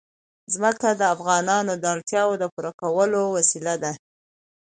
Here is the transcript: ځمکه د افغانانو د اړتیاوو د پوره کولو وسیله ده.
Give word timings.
ځمکه 0.53 0.87
د 0.93 1.01
افغانانو 1.15 1.73
د 1.77 1.83
اړتیاوو 1.93 2.39
د 2.41 2.43
پوره 2.53 2.71
کولو 2.81 3.21
وسیله 3.35 3.73
ده. 3.83 3.91